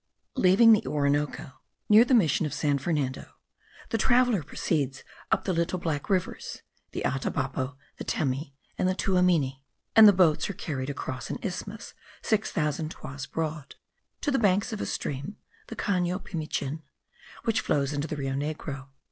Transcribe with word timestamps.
Leaving 0.35 0.73
the 0.73 0.83
Orinoco 0.87 1.61
near 1.87 2.03
the 2.03 2.15
mission 2.15 2.47
of 2.47 2.55
San 2.55 2.79
Fernando, 2.79 3.35
the 3.89 3.99
traveller 3.99 4.41
proceeds 4.41 5.03
up 5.31 5.43
the 5.43 5.53
little 5.53 5.77
black 5.77 6.09
rivers 6.09 6.63
(the 6.89 7.03
Atabapo, 7.05 7.77
the 7.97 8.03
Temi, 8.03 8.55
and 8.79 8.89
the 8.89 8.95
Tuamini), 8.95 9.61
and 9.95 10.07
the 10.07 10.11
boats 10.13 10.49
are 10.49 10.53
carried 10.53 10.89
across 10.89 11.29
an 11.29 11.37
isthmus 11.43 11.93
six 12.23 12.51
thousand 12.51 12.89
toises 12.89 13.27
broad, 13.27 13.75
to 14.21 14.31
the 14.31 14.39
banks 14.39 14.73
of 14.73 14.81
a 14.81 14.87
stream 14.87 15.37
(the 15.67 15.75
Cano 15.75 16.17
Pimichin) 16.17 16.81
which 17.43 17.61
flows 17.61 17.93
into 17.93 18.07
the 18.07 18.15
Rio 18.15 18.33
Negro. 18.33 18.87